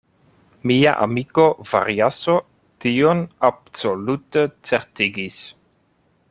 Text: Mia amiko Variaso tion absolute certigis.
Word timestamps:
Mia 0.69 0.93
amiko 1.05 1.45
Variaso 1.71 2.37
tion 2.85 3.21
absolute 3.51 4.47
certigis. 4.71 5.39